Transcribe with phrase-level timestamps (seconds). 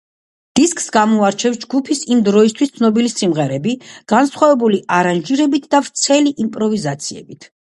[0.59, 3.75] დისკს გამოარჩევს ჯგუფის იმ დროისთვის ცნობილი სიმღერები,
[4.15, 7.51] განსხვავებული არანჟირებით და ვრცელი იმპროვიზაციებით.